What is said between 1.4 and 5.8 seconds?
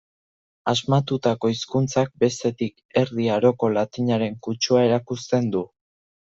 hizkuntzak, bestetik, Erdi Aroko latinaren kutsua erakusten du.